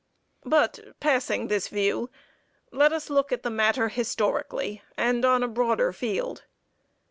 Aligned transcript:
But 0.47 0.79
passing 0.99 1.47
this 1.47 1.67
view, 1.67 2.09
let 2.71 2.91
us 2.91 3.11
look 3.11 3.31
at 3.31 3.43
the 3.43 3.51
matter 3.51 3.89
historically 3.89 4.81
and 4.97 5.23
on 5.23 5.43
a 5.43 5.47
broader 5.47 5.93
field. 5.93 6.41